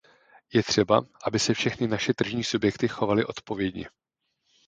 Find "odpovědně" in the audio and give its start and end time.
3.25-3.89